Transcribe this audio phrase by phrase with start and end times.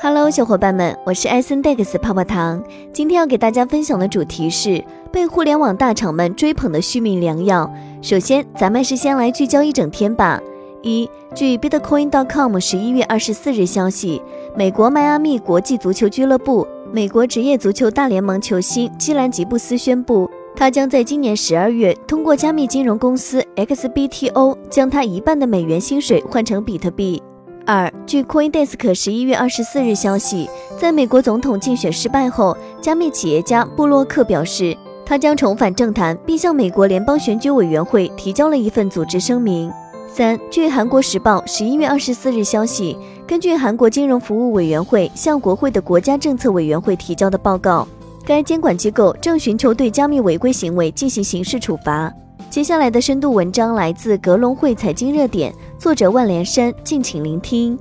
[0.00, 2.62] Hello，小伙伴们，我是艾森戴克斯泡泡糖。
[2.92, 7.68] 今天要给大家分享的主题是被互联网大厂们追捧的续命良药。
[8.00, 10.40] 首先，咱们是先来聚焦一整天吧。
[10.82, 14.22] 一，据 Bitcoin.com 十一月二十四日消息，
[14.56, 27.20] 美国迈阿密国际足球俱乐部、美国职业足球大联盟球星基兰吉布斯宣布，他将在今年十二月通过加密金融公司 XBTO 将他一半的美元薪水换成比特币。
[27.68, 30.48] 二，据 CoinDesk 十一月二十四日消息，
[30.78, 39.70] 在美国总统竞选失败后，加密企业家布洛克表示，他将重返政坛，并向美国联邦选举委员会提交了一份组织声明。
[40.10, 47.86] 三，据韩国时报十一月二十四日消息，根据韩国金融服务委员会向国会的国家政策委员会提交的报告，
[48.24, 52.10] 该监管机构正寻求对加密违规行为进行刑事处罚。
[52.48, 57.78] 接下来的深度文章来自格隆汇财经热点，作者万连山，敬请聆听。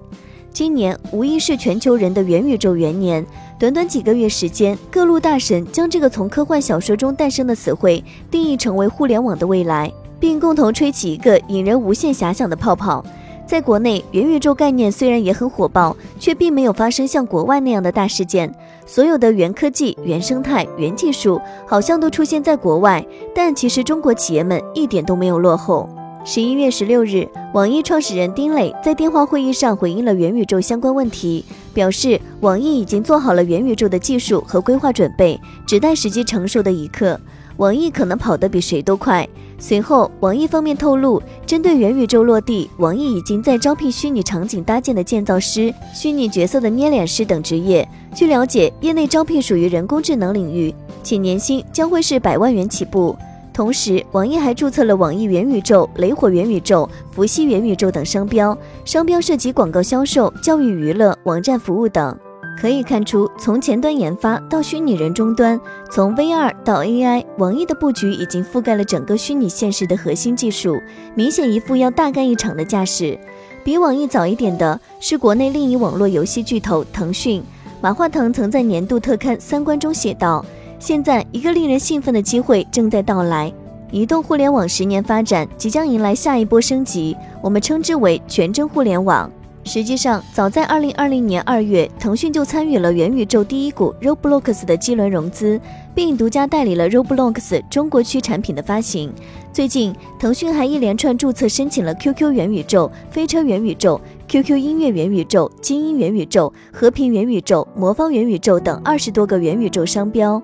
[0.54, 3.26] 今年无疑是全球人的元宇宙元年，
[3.60, 13.04] 短短几个月时间，各路大神将这个从科幻小说中诞生的词汇定义成为互联网的未来，并共同吹起一个引人无限遐想的泡泡。
[13.48, 18.54] 在国内，元宇宙概念虽然也很火爆，却并没有发生像国外那样的大事件。
[18.86, 23.04] 所有的元科技、原生态、元技术，好像都出现在国外，
[23.34, 25.90] 但其实中国企业们一点都没有落后。
[26.30, 37.18] 十一月十六日，网易创始人丁磊在电话会议上回应了元宇宙相关问题，表示网易已经做好了元宇宙的技术和规划准备，只待时机成熟的一刻。
[37.56, 39.26] 网易可能跑得比谁都快。
[39.58, 47.88] 随后，网易方面透露，针对元宇宙落地，网易已经在招聘虚拟场景搭建的建造师、虚拟角色的捏脸师等职业。
[48.14, 53.16] 据了解，业内招聘属于人工智能领域，且年薪将会是百万元起步。
[53.58, 58.56] 同时，网易还注册了网易元宇宙、雷火元宇宙、伏羲元宇宙等商标，
[58.86, 62.16] 商标涉及广告销售、教育娱乐、网站服务等。
[62.62, 70.80] 可以看出，从前端研发到虚拟人终端，从 VR 到 AI，网易的布局已经覆盖了整个虚拟现实的核心技术，
[71.16, 73.18] 明显一副要大干一场的架势。
[73.64, 77.44] 比网易早一点的是国内另一网络游戏巨头腾讯。
[77.82, 80.46] 马化腾曾在年度特刊《三观》中写道
[80.80, 83.52] ：“现在一个令人兴奋的机会正在到来，
[83.92, 89.30] 移动互联网十年发展即将迎来下一波升级，我们称之为全真互联网。”
[89.66, 95.60] 实际上，早在二零二零年二月，腾讯就参与了元宇宙第一股 Roblox 的基轮融资，
[95.94, 99.12] 并独家代理了 Roblox 中国区产品的发行。
[99.52, 104.00] 最近，腾讯还一连串注册申请了 QQ 元宇宙、飞车元宇宙、
[104.30, 110.42] QQ 音乐元宇宙、精英元宇宙、和平元宇宙、魔方元宇宙等二十多个元宇宙商标。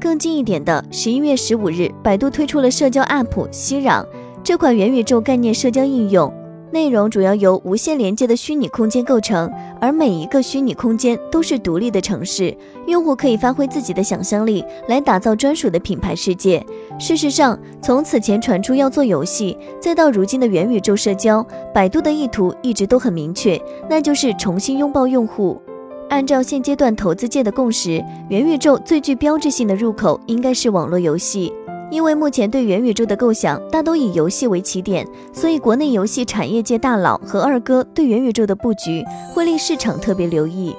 [0.00, 4.04] 更近一点的，十一月十五日，百度推出了社交 App 熙壤，
[4.44, 6.32] 这款元宇宙概念社交应用。
[6.72, 12.54] 内容主要由无限连接的虚拟空间构成，而每一个虚拟空间都是独立的城市，
[12.86, 16.64] 用户可以发挥自己的想象力来打造专属的品牌世界。
[16.98, 23.58] 事实上，从此前传出要做游戏，再到如今的元宇宙社交，百度的意图一直都很明确，
[23.88, 25.62] 那就是重新拥抱用户。
[26.08, 31.52] 按照现阶段投资界的共识，元宇宙最具标志性的入口应该是网络游戏。
[31.90, 40.74] 因为目前对元宇宙的构想大都以游戏为起点，所以国内游戏产业界大佬和二哥对元宇宙的布局会令市场特别留意。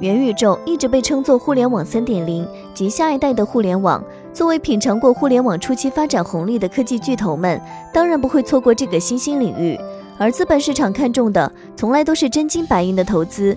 [0.00, 4.02] 元宇宙一直被称作互联网三点零及下一代的互联网，
[4.32, 7.60] 作为品尝过互联网初期发展红利的科技巨头们，
[7.92, 9.78] 当然不会错过这个新兴领域。
[10.16, 13.56] 而资本市场看重的从来都是真金白银的投资。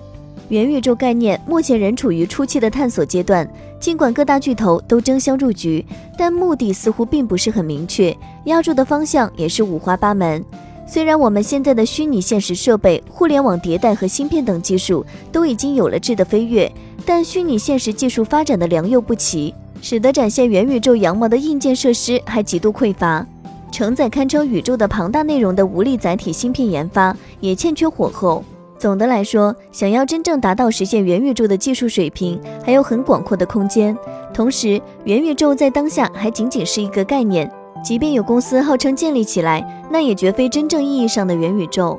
[0.52, 3.48] 元宇宙概念目前仍处于初期的探索阶段，
[3.80, 5.82] 尽管各大巨头都争相入局，
[6.18, 8.14] 但目的似乎并不是很明确，
[8.44, 10.44] 压住的方向也是五花八门。
[10.86, 15.02] 虽然我们现在的虚拟现实设备、互联网迭代和芯片等技术
[15.32, 16.70] 都已经有了质的飞跃，
[17.06, 23.26] 但虚拟现实技术发展的良莠不齐，使得展现元宇宙羊毛的硬件设施还极度匮乏，
[23.70, 28.44] 承载堪称宇宙的庞大内容的无力载体芯片研发也欠缺火候。
[28.82, 33.96] 总的来说，想要真正达到实现元宇宙的技术水平，还有很广阔的空间。
[34.34, 37.48] 同时，元宇宙在当下还仅仅是一个概念，
[37.84, 41.96] 即便有公司号称建立起来，那也绝非真正意义上的元宇宙。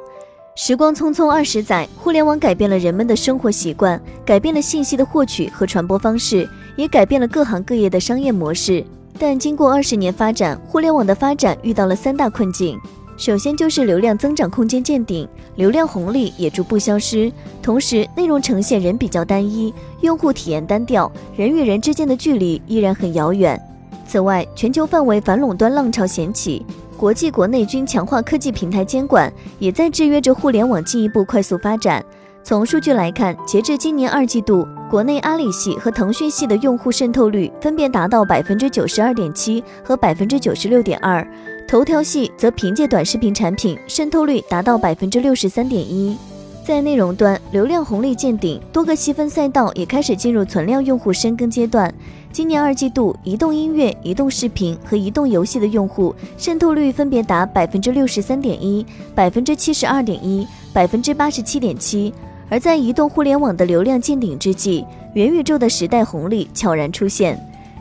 [0.55, 8.83] 时光匆匆二十载，互联网改变了人们的生活习惯，改变了信息的获取和传播方式，也改变了各行各业的商业模式。
[9.17, 12.77] 但经过二十年发展，互联网的发展遇到了三大困境。
[13.25, 15.25] 首先就是流量增长空间见顶，
[15.55, 17.31] 流量红利也逐步消失，
[17.61, 23.57] 同时内容呈现仍比较单一，用户体验单调，人与人之间的距离依然很遥远。
[24.05, 26.65] 此外，全球范围反垄断浪潮掀起，
[26.97, 32.03] 国际国内均强化科技平台监管，也在制约着互联网进一步快速发展。
[32.43, 41.25] 从数据来看，截至今年二季度，国内阿里系和腾讯系的用户渗透率分别达到百分之九十二点七和百分之九十六点二，
[41.73, 46.15] 头条系则凭借短视频产品渗透率达到百分之六十三点一。
[46.63, 51.91] 在内容端，流量红利见顶，多个细分赛道也开始进入存量用户深耕阶段。
[52.31, 58.85] 今年二季度，移动音乐、移动视频和移动游戏的用户渗透率分别达百分之六十三点一、
[59.15, 62.13] 百分之七十二点一、百分之八十七点七。
[62.49, 64.85] 而在移动互联网的流量见顶之际，
[65.15, 67.35] 元宇宙的时代红利悄然出现。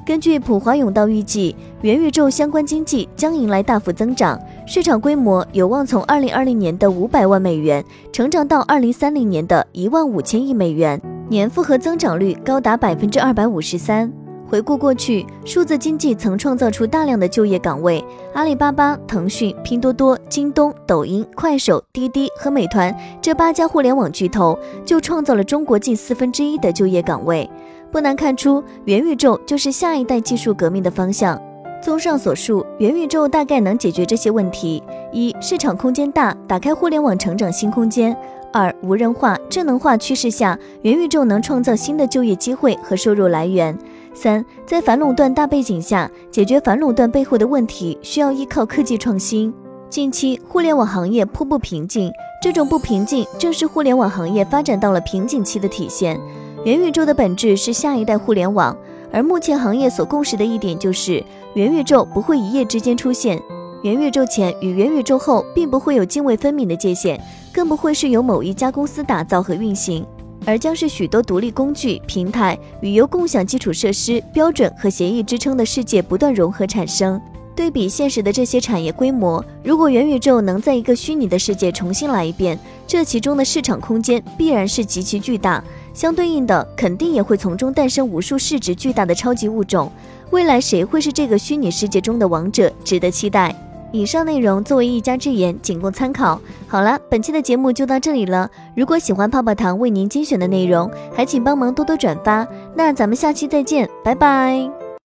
[0.04, 14.12] 根据普华永道预计，元宇宙相关经济将迎来大幅增长，市场规模有望从二零二零年的五百万美元成长到二零三零年的一万五千亿美元，年复合增长率高达百分之二百五十三。
[14.48, 18.04] 回顾过去，数字经济曾创造出大量的就业岗位，
[18.34, 27.48] 阿里巴巴、腾讯、拼多多、京东、抖音、快手、滴滴和美团这八家互联网巨头就创造了中国近四分之一的就业岗位。
[27.92, 31.38] 不难看出，元宇宙就是下一代技术革命的方向。
[31.82, 38.14] 综上所述，元宇宙大概能解决这些问题：一、市场空间大，打开互联网成长新空间；
[38.50, 43.76] 二、无人化、智能化趋势下，元宇宙能创造新的就业机会和收入来源。
[44.14, 49.52] 三，在反垄断大背景下，解决反垄断背后的问题，需要依靠科技创新。
[49.90, 52.10] 近期，互联网行业颇不平静，
[52.42, 56.18] 这种不平静正是互联网行业发展到了瓶颈期的体现。
[56.64, 58.76] 元宇宙的本质是下一代互联网，
[59.12, 61.22] 而目前行业所共识的一点就是，
[61.54, 63.40] 元宇宙不会一夜之间出现。
[63.82, 67.20] 元宇宙前与元宇宙后，并不会有泾渭分明的界限，
[67.52, 70.06] 更不会是由某一家公司打造和运行。
[70.46, 77.20] 而将是许多独立工具、平台与由共享基础设施、标准和协议支撑的世界不断融合产生。
[77.54, 85.62] 对比现实的这些产业规模，如果元宇宙能在一个虚拟的世界重新来一遍，这其中的市场空间必然是极其巨大。
[85.92, 89.90] 相对应的，肯定也会从中诞生无数市值巨大的超级物种。
[90.30, 93.54] 未来谁会是这个虚拟世界中的王者，值得期待。
[93.92, 96.40] 以上内容作为一家之言，仅供参考。
[96.66, 98.50] 好了，本期的节目就到这里了。
[98.74, 102.48] 如果喜欢泡泡糖为您精选的内容，还请帮忙多多转发。
[102.74, 104.81] 那咱们下期再见，拜拜。